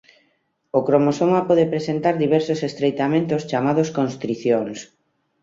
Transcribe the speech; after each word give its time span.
O 0.77 0.79
cromosoma 0.87 1.39
pode 1.49 1.65
presentar 1.73 2.13
diversos 2.25 2.59
estreitamentos 2.69 3.41
chamados 3.51 3.87
constricións. 3.97 4.77